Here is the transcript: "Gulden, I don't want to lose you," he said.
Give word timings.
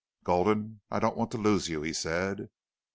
"Gulden, 0.23 0.81
I 0.89 0.97
don't 0.97 1.15
want 1.15 1.29
to 1.29 1.37
lose 1.37 1.69
you," 1.69 1.83
he 1.83 1.93
said. 1.93 2.49